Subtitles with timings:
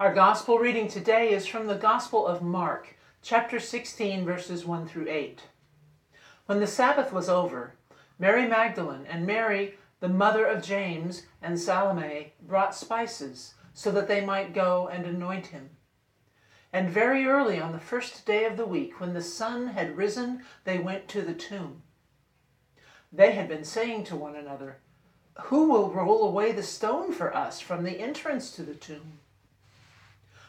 [0.00, 5.08] Our gospel reading today is from the Gospel of Mark, chapter 16, verses 1 through
[5.08, 5.42] 8.
[6.46, 7.74] When the Sabbath was over,
[8.16, 14.24] Mary Magdalene and Mary, the mother of James, and Salome brought spices so that they
[14.24, 15.70] might go and anoint him.
[16.72, 20.44] And very early on the first day of the week, when the sun had risen,
[20.62, 21.82] they went to the tomb.
[23.12, 24.78] They had been saying to one another,
[25.46, 29.18] Who will roll away the stone for us from the entrance to the tomb?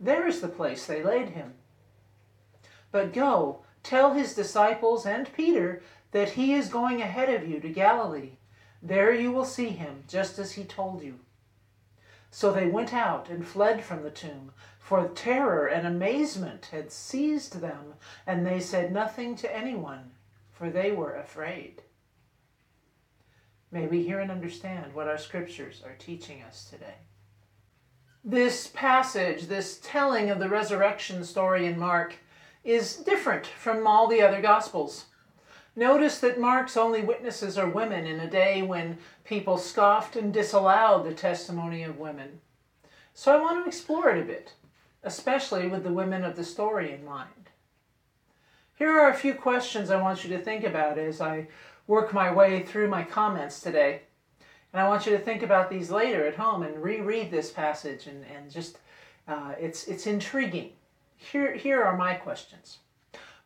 [0.00, 1.52] there is the place they laid him.
[2.90, 7.68] But go, tell his disciples and Peter that he is going ahead of you to
[7.68, 8.38] Galilee.
[8.82, 11.20] There you will see him, just as he told you.
[12.30, 17.60] So they went out and fled from the tomb, for terror and amazement had seized
[17.60, 17.94] them,
[18.26, 20.12] and they said nothing to anyone,
[20.50, 21.82] for they were afraid.
[23.70, 26.96] May we hear and understand what our scriptures are teaching us today.
[28.24, 32.16] This passage, this telling of the resurrection story in Mark,
[32.62, 35.06] is different from all the other Gospels.
[35.74, 41.06] Notice that Mark's only witnesses are women in a day when people scoffed and disallowed
[41.06, 42.40] the testimony of women.
[43.14, 44.52] So I want to explore it a bit,
[45.02, 47.48] especially with the women of the story in mind.
[48.76, 51.48] Here are a few questions I want you to think about as I
[51.86, 54.02] work my way through my comments today.
[54.72, 58.06] And I want you to think about these later at home and reread this passage
[58.06, 58.78] and, and just,
[59.26, 60.72] uh, it's, it's intriguing.
[61.16, 62.78] Here, here are my questions.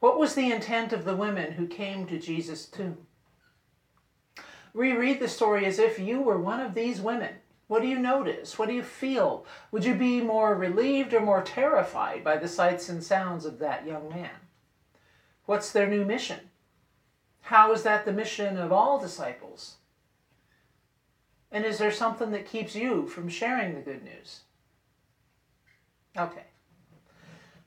[0.00, 2.98] What was the intent of the women who came to Jesus' tomb?
[4.74, 7.36] Reread the story as if you were one of these women.
[7.68, 8.58] What do you notice?
[8.58, 9.46] What do you feel?
[9.72, 13.86] Would you be more relieved or more terrified by the sights and sounds of that
[13.86, 14.30] young man?
[15.46, 16.50] What's their new mission?
[17.40, 19.76] How is that the mission of all disciples?
[21.54, 24.40] And is there something that keeps you from sharing the good news?
[26.18, 26.42] Okay.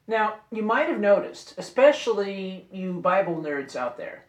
[0.06, 4.25] Now, you might have noticed, especially you Bible nerds out there,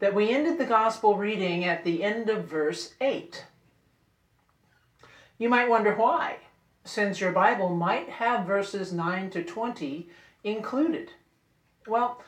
[0.00, 3.44] that we ended the gospel reading at the end of verse 8.
[5.38, 6.38] You might wonder why,
[6.84, 10.08] since your Bible might have verses 9 to 20
[10.42, 11.12] included.
[11.86, 12.24] Well,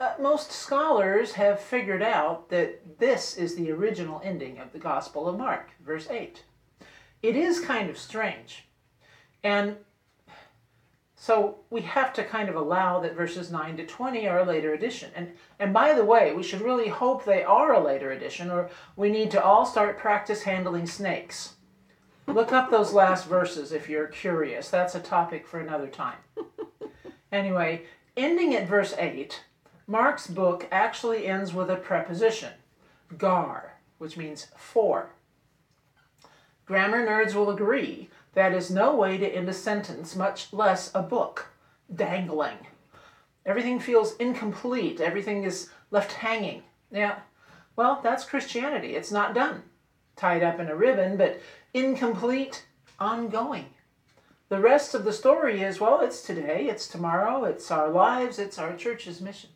[0.00, 5.28] uh, most scholars have figured out that this is the original ending of the Gospel
[5.28, 6.44] of Mark, verse 8.
[7.22, 8.68] It is kind of strange.
[9.42, 9.76] And
[11.16, 14.72] so we have to kind of allow that verses 9 to 20 are a later
[14.72, 15.10] addition.
[15.16, 18.70] And, and by the way, we should really hope they are a later addition, or
[18.94, 21.54] we need to all start practice handling snakes.
[22.28, 24.70] Look up those last verses if you're curious.
[24.70, 26.18] That's a topic for another time.
[27.30, 27.82] Anyway,
[28.16, 29.44] ending at verse 8,
[29.90, 32.52] Mark's book actually ends with a preposition,
[33.16, 35.08] gar, which means for.
[36.66, 41.02] Grammar nerds will agree that is no way to end a sentence, much less a
[41.02, 41.48] book.
[41.92, 42.58] Dangling.
[43.46, 46.64] Everything feels incomplete, everything is left hanging.
[46.90, 47.20] Yeah,
[47.74, 48.94] well, that's Christianity.
[48.94, 49.62] It's not done,
[50.16, 51.40] tied up in a ribbon, but
[51.72, 52.66] incomplete,
[53.00, 53.70] ongoing.
[54.50, 58.58] The rest of the story is well, it's today, it's tomorrow, it's our lives, it's
[58.58, 59.48] our church's mission.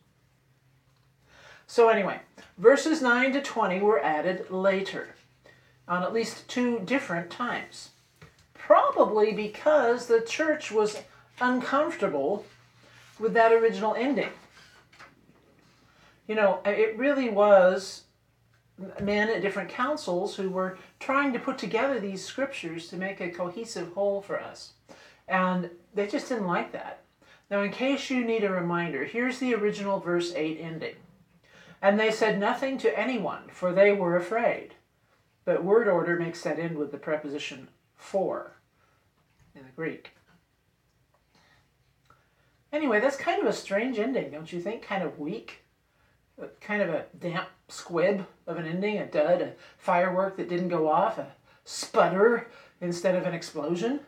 [1.67, 2.19] So, anyway,
[2.57, 5.15] verses 9 to 20 were added later
[5.87, 7.89] on at least two different times.
[8.53, 11.01] Probably because the church was
[11.41, 12.45] uncomfortable
[13.19, 14.29] with that original ending.
[16.27, 18.03] You know, it really was
[19.01, 23.29] men at different councils who were trying to put together these scriptures to make a
[23.29, 24.73] cohesive whole for us.
[25.27, 27.01] And they just didn't like that.
[27.51, 30.95] Now, in case you need a reminder, here's the original verse 8 ending.
[31.83, 34.75] And they said nothing to anyone, for they were afraid.
[35.43, 38.53] But word order makes that end with the preposition for
[39.53, 40.11] in the Greek.
[42.71, 44.81] Anyway, that's kind of a strange ending, don't you think?
[44.81, 45.65] Kind of weak.
[46.41, 50.69] Uh, kind of a damp squib of an ending, a dud, a firework that didn't
[50.69, 51.27] go off, a
[51.65, 52.47] sputter
[52.79, 53.99] instead of an explosion.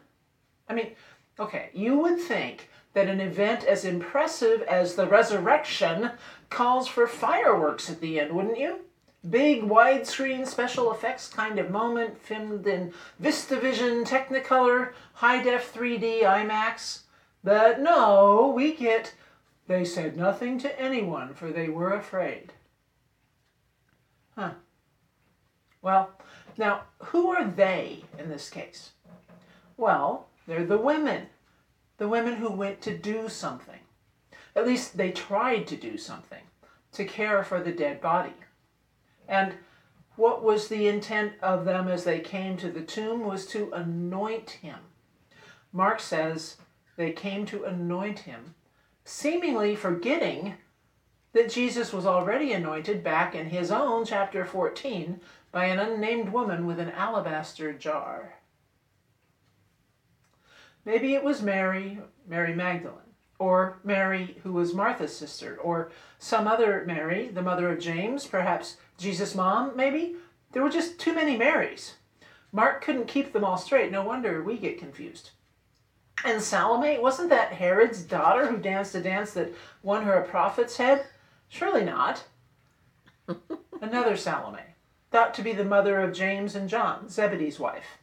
[0.69, 0.91] I mean,
[1.37, 6.11] okay, you would think that an event as impressive as the resurrection
[6.49, 8.79] calls for fireworks at the end, wouldn't you?
[9.29, 17.01] Big widescreen special effects kind of moment, filmed in VistaVision, Technicolor, high def 3D, IMAX.
[17.43, 19.13] But no, we get,
[19.67, 22.53] they said nothing to anyone, for they were afraid.
[24.37, 24.51] Huh.
[25.81, 26.11] Well,
[26.57, 28.91] now, who are they in this case?
[29.75, 31.27] Well, they're the women.
[31.97, 33.79] The women who went to do something.
[34.55, 36.43] At least they tried to do something,
[36.93, 38.33] to care for the dead body.
[39.27, 39.53] And
[40.15, 44.51] what was the intent of them as they came to the tomb was to anoint
[44.51, 44.79] him.
[45.73, 46.57] Mark says
[46.95, 48.55] they came to anoint him,
[49.03, 50.55] seemingly forgetting
[51.33, 55.19] that Jesus was already anointed back in his own chapter 14
[55.51, 58.35] by an unnamed woman with an alabaster jar.
[60.85, 62.99] Maybe it was Mary, Mary Magdalene,
[63.39, 68.77] or Mary, who was Martha's sister, or some other Mary, the mother of James, perhaps
[68.97, 70.15] Jesus' mom, maybe.
[70.51, 71.95] There were just too many Marys.
[72.51, 73.91] Mark couldn't keep them all straight.
[73.91, 75.31] No wonder we get confused.
[76.23, 79.53] And Salome, wasn't that Herod's daughter who danced a dance that
[79.83, 81.05] won her a prophet's head?
[81.49, 82.23] Surely not.
[83.81, 84.59] Another Salome,
[85.11, 87.97] thought to be the mother of James and John, Zebedee's wife.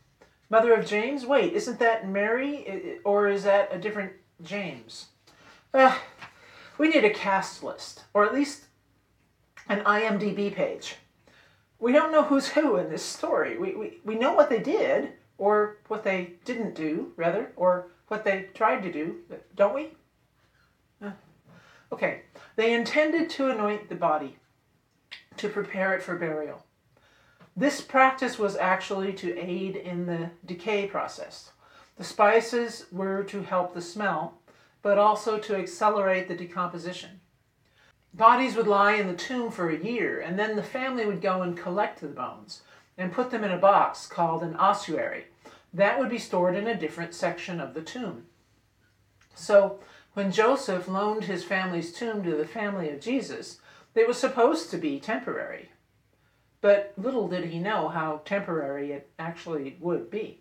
[0.53, 1.25] Mother of James?
[1.25, 2.99] Wait, isn't that Mary?
[3.05, 4.13] Or is that a different
[4.43, 5.07] James?
[5.73, 5.97] Uh,
[6.77, 8.67] we need a cast list, or at least
[9.71, 10.97] an IMDb page.
[11.79, 13.57] We don't know who's who in this story.
[13.57, 18.23] We, we, we know what they did, or what they didn't do, rather, or what
[18.23, 19.21] they tried to do,
[19.57, 19.89] don't we?
[21.03, 21.13] Uh,
[21.91, 22.25] okay,
[22.57, 24.37] they intended to anoint the body
[25.39, 26.63] to prepare it for burial.
[27.57, 31.53] This practice was actually to aid in the decay process.
[31.97, 34.39] The spices were to help the smell,
[34.81, 37.21] but also to accelerate the decomposition.
[38.15, 41.43] Bodies would lie in the tomb for a year, and then the family would go
[41.43, 42.63] and collect the bones
[42.97, 45.27] and put them in a box called an ossuary.
[45.73, 48.27] That would be stored in a different section of the tomb.
[49.35, 49.79] So,
[50.15, 53.61] when Joseph loaned his family's tomb to the family of Jesus,
[53.95, 55.71] it was supposed to be temporary.
[56.63, 60.41] But little did he know how temporary it actually would be.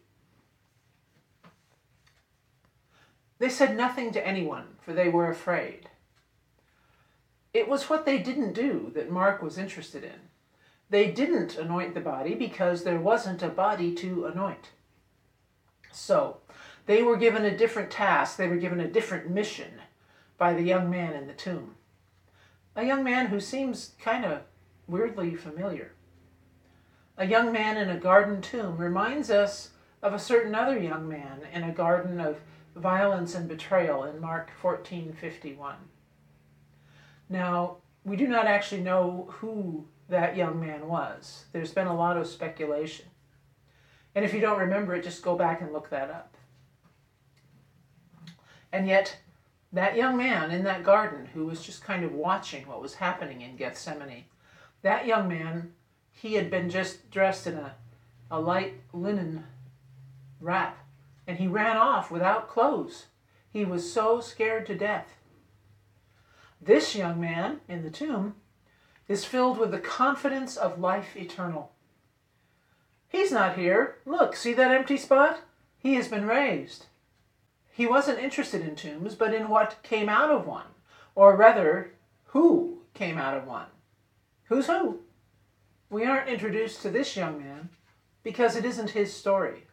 [3.39, 5.89] They said nothing to anyone, for they were afraid.
[7.55, 10.29] It was what they didn't do that Mark was interested in.
[10.91, 14.69] They didn't anoint the body because there wasn't a body to anoint.
[15.91, 16.37] So,
[16.85, 19.81] they were given a different task, they were given a different mission
[20.37, 21.75] by the young man in the tomb.
[22.75, 24.43] A young man who seems kind of
[24.87, 25.93] weirdly familiar.
[27.17, 29.71] A young man in a garden tomb reminds us
[30.01, 32.39] of a certain other young man in a garden of
[32.75, 35.75] violence and betrayal in Mark 14:51.
[37.29, 41.45] Now, we do not actually know who that young man was.
[41.51, 43.05] There's been a lot of speculation.
[44.15, 46.35] And if you don't remember it, just go back and look that up.
[48.71, 49.17] And yet,
[49.71, 53.41] that young man in that garden who was just kind of watching what was happening
[53.41, 54.25] in Gethsemane,
[54.81, 55.73] that young man,
[56.11, 57.75] he had been just dressed in a,
[58.29, 59.45] a light linen
[60.39, 60.77] wrap
[61.27, 63.05] and he ran off without clothes.
[63.51, 65.15] He was so scared to death.
[66.61, 68.35] This young man in the tomb
[69.07, 71.71] is filled with the confidence of life eternal.
[73.09, 73.97] He's not here.
[74.05, 75.41] Look, see that empty spot?
[75.77, 76.85] He has been raised.
[77.71, 80.67] He wasn't interested in tombs, but in what came out of one,
[81.15, 81.93] or rather,
[82.25, 83.67] who came out of one.
[84.45, 84.99] Who's who?
[85.91, 87.67] We aren't introduced to this young man
[88.23, 89.65] because it isn't his story.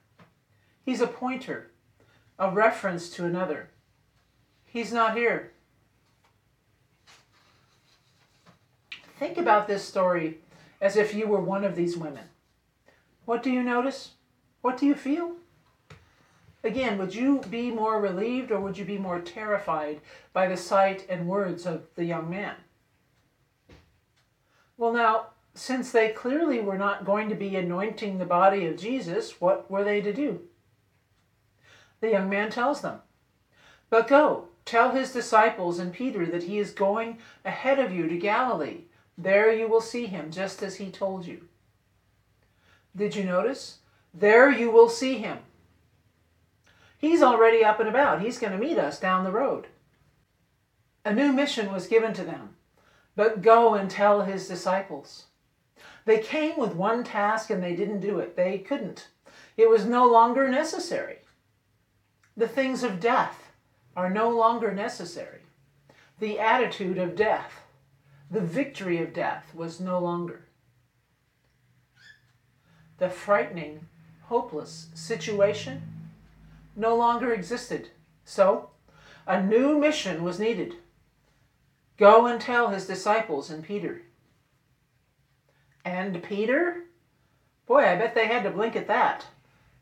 [0.85, 1.71] He's a pointer,
[2.41, 3.71] a reference to another.
[4.67, 5.53] He's not here.
[9.21, 10.39] Think about this story
[10.81, 12.25] as if you were one of these women.
[13.25, 14.11] What do you notice?
[14.61, 15.37] What do you feel?
[16.65, 20.01] Again, would you be more relieved or would you be more terrified
[20.33, 22.57] by the sight and words of the young man?
[24.77, 29.41] Well, now, since they clearly were not going to be anointing the body of Jesus,
[29.41, 30.41] what were they to do?
[32.01, 33.01] The young man tells them,
[33.91, 38.17] But go, tell his disciples and Peter that he is going ahead of you to
[38.17, 38.83] Galilee.
[39.17, 41.49] There you will see him, just as he told you.
[42.95, 43.79] Did you notice?
[44.15, 45.39] There you will see him.
[46.99, 48.23] He's already up and about.
[48.23, 49.67] He's going to meet us down the road.
[51.05, 52.57] A new mission was given to them,
[53.17, 55.25] but go and tell his disciples.
[56.05, 58.37] They came with one task and they didn't do it.
[58.37, 59.09] They couldn't.
[59.57, 61.19] It was no longer necessary.
[62.37, 63.51] The things of death
[63.97, 65.41] are no longer necessary.
[66.21, 67.63] The attitude of death,
[68.31, 70.45] the victory of death was no longer.
[72.99, 73.87] The frightening,
[74.23, 75.83] hopeless situation
[76.77, 77.91] no longer existed.
[78.25, 78.71] So,
[79.27, 80.77] A new mission was needed.
[81.99, 84.03] Go and tell his disciples and Peter.
[85.89, 86.85] And Peter?
[87.67, 89.25] Boy, I bet they had to blink at that.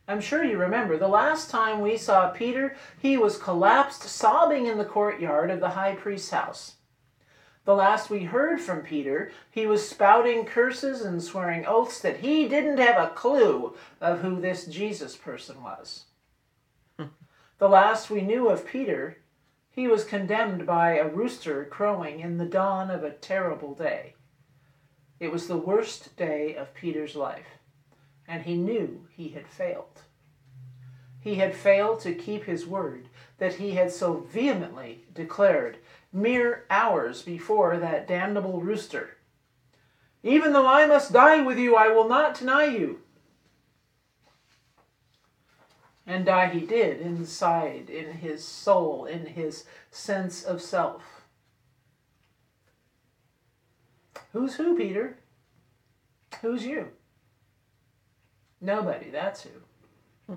[0.06, 4.78] I'm sure you remember the last time we saw Peter, he was collapsed, sobbing in
[4.78, 6.76] the courtyard of the high priest's house.
[7.64, 12.46] The last we heard from Peter, he was spouting curses and swearing oaths that he
[12.46, 16.04] didn't have a clue of who this Jesus person was.
[17.58, 19.18] the last we knew of Peter,
[19.72, 24.14] he was condemned by a rooster crowing in the dawn of a terrible day.
[25.18, 27.58] It was the worst day of Peter's life,
[28.28, 30.02] and he knew he had failed.
[31.20, 33.08] He had failed to keep his word
[33.38, 35.78] that he had so vehemently declared
[36.12, 39.16] mere hours before that damnable rooster.
[40.22, 43.00] Even though I must die with you, I will not deny you.
[46.06, 51.15] And die he did inside, in his soul, in his sense of self.
[54.36, 55.16] Who's who, Peter?
[56.42, 56.88] Who's you?
[58.60, 60.36] Nobody, that's who.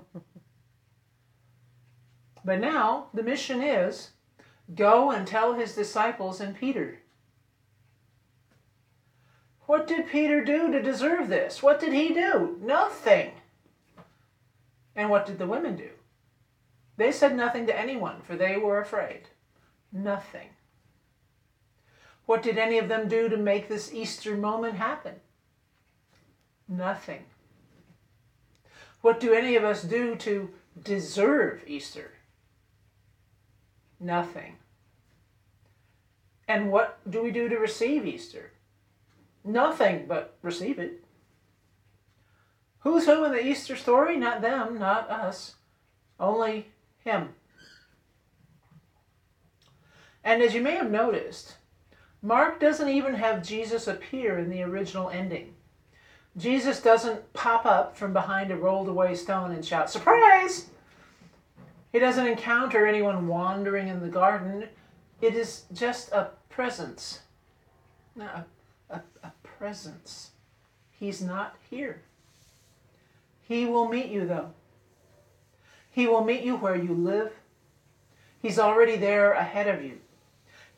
[2.42, 4.12] but now the mission is
[4.74, 7.00] Go and tell his disciples and Peter.
[9.66, 11.62] What did Peter do to deserve this?
[11.62, 12.56] What did he do?
[12.62, 13.32] Nothing.
[14.96, 15.90] And what did the women do?
[16.96, 19.28] They said nothing to anyone, for they were afraid.
[19.92, 20.48] Nothing.
[22.30, 25.16] What did any of them do to make this Easter moment happen?
[26.68, 27.24] Nothing.
[29.00, 30.48] What do any of us do to
[30.80, 32.12] deserve Easter?
[33.98, 34.58] Nothing.
[36.46, 38.52] And what do we do to receive Easter?
[39.42, 41.02] Nothing but receive it.
[42.78, 44.16] Who's who in the Easter story?
[44.16, 45.56] Not them, not us.
[46.20, 46.68] Only
[47.02, 47.30] Him.
[50.22, 51.56] And as you may have noticed,
[52.22, 55.54] Mark doesn't even have Jesus appear in the original ending.
[56.36, 60.66] Jesus doesn't pop up from behind a rolled away stone and shout, Surprise!
[61.92, 64.68] He doesn't encounter anyone wandering in the garden.
[65.20, 67.20] It is just a presence.
[68.14, 68.44] No, a,
[68.90, 70.30] a, a presence.
[70.90, 72.02] He's not here.
[73.42, 74.52] He will meet you, though.
[75.90, 77.32] He will meet you where you live.
[78.40, 79.98] He's already there ahead of you.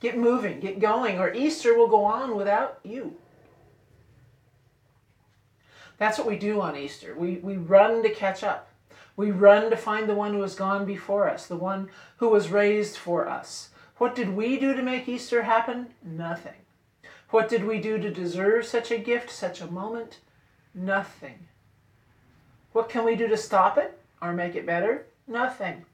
[0.02, 3.14] Get moving, get going, or Easter will go on without you.
[5.96, 7.14] That's what we do on Easter.
[7.16, 8.68] We, we run to catch up.
[9.16, 12.48] We run to find the one who has gone before us, the one who was
[12.48, 13.68] raised for us.
[13.98, 15.94] What did we do to make Easter happen?
[16.02, 16.64] Nothing.
[17.30, 20.18] What did we do to deserve such a gift, such a moment?
[20.74, 21.46] Nothing.
[22.72, 25.06] What can we do to stop it or make it better?
[25.28, 25.84] Nothing.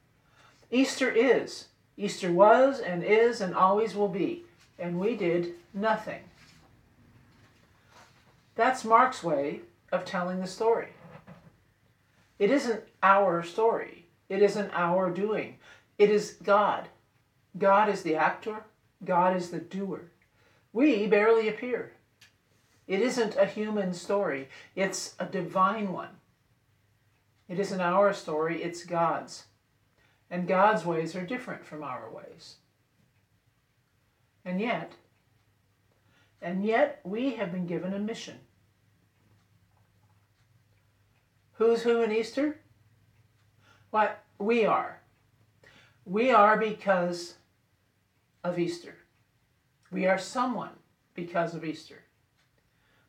[0.71, 1.68] Easter is.
[1.99, 4.45] Easter was and is and always will be.
[4.79, 6.21] And we did nothing.
[8.55, 10.91] That's Mark's way of telling the story.
[12.39, 14.07] It isn't our story.
[14.29, 15.57] It isn't our doing.
[15.99, 16.89] It is God.
[17.59, 18.65] God is the actor.
[19.05, 20.03] God is the doer.
[20.73, 21.93] We barely appear.
[22.87, 24.49] It isn't a human story.
[24.77, 26.11] It's a divine one.
[27.49, 28.63] It isn't our story.
[28.63, 29.45] It's God's.
[30.31, 32.57] And God's ways are different from our ways.
[34.45, 34.93] And yet,
[36.41, 38.39] and yet we have been given a mission.
[41.55, 42.61] Who's who in Easter?
[43.91, 45.01] What we are.
[46.05, 47.35] We are because
[48.45, 48.95] of Easter.
[49.91, 50.77] We are someone
[51.15, 52.05] because of Easter.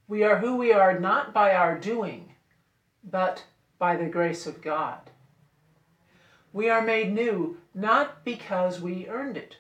[0.08, 2.34] We are who we are not by our doing,
[3.04, 3.44] but
[3.78, 5.12] by the grace of God.
[6.52, 9.58] We are made new not because we earned it,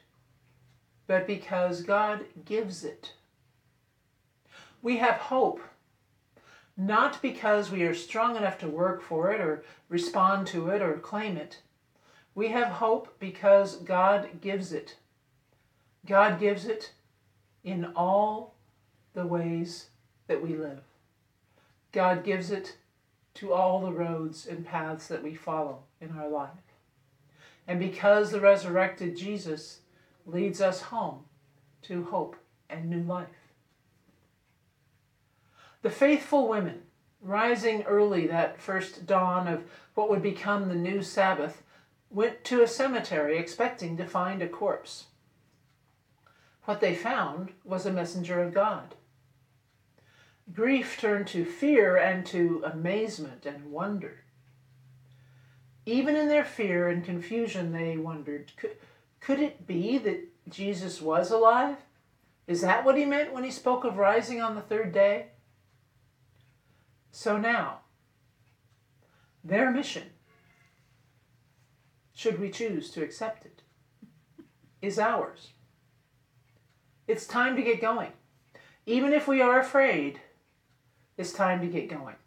[1.08, 3.13] but because God gives it.
[4.81, 5.62] We have hope
[6.79, 10.93] not because we are strong enough to work for it or respond to it or
[10.93, 11.60] claim it.
[12.34, 14.96] We have hope because God gives it.
[16.05, 16.93] God gives it
[17.65, 18.55] in all
[19.13, 19.88] the ways
[20.27, 20.79] that we live.
[21.91, 22.77] God gives it
[23.34, 26.68] to all the roads and paths that we follow in our life.
[27.69, 29.81] And because the resurrected Jesus
[30.25, 31.25] leads us home
[31.83, 32.35] to hope
[32.67, 33.53] and new life.
[35.83, 36.81] The faithful women,
[37.21, 41.61] rising early that first dawn of what would become the new Sabbath,
[42.09, 45.05] went to a cemetery expecting to find a corpse.
[46.65, 48.95] What they found was a messenger of God.
[50.51, 54.23] Grief turned to fear and to amazement and wonder.
[55.89, 58.77] Even in their fear and confusion, they wondered could,
[59.19, 61.77] Could it be that Jesus was alive?
[62.46, 65.29] Is that what he meant when he spoke of rising on the third day?
[67.12, 67.79] So now,
[69.43, 70.12] their mission,
[72.13, 73.63] should we choose to accept it,
[74.84, 75.53] is ours.
[77.08, 78.12] It's time to get going.
[78.86, 80.22] Even if we are afraid,
[81.17, 82.17] it's time to get going.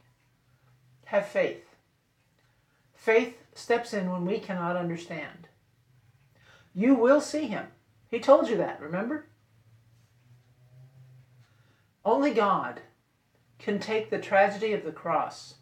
[1.05, 1.72] Have faith.
[3.03, 5.49] Faith steps in when we cannot understand.
[6.73, 7.67] You will see him.
[8.09, 9.27] He told you that, remember?
[12.05, 12.81] Only God
[13.59, 15.57] can take the tragedy of the cross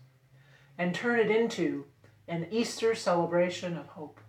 [0.76, 1.86] and turn it into
[2.28, 4.20] an Easter celebration of hope.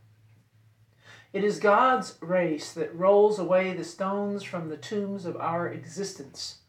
[1.34, 6.60] It is God's race that rolls away the stones from the tombs of our existence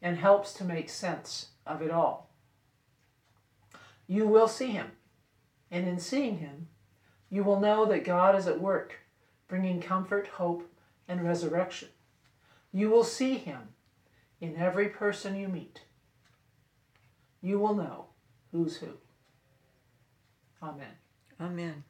[0.00, 2.30] and helps to make sense of it all.
[4.06, 4.92] You will see him,
[5.70, 6.68] and in seeing him,
[7.30, 9.00] you will know that God is at work,
[9.48, 10.70] bringing comfort, hope,
[11.08, 11.88] and resurrection.
[12.72, 13.60] You will see him
[14.40, 15.80] in every person you meet.
[17.40, 18.06] You will know
[18.52, 18.94] who's who.
[20.62, 20.92] Amen.
[21.40, 21.84] Amen.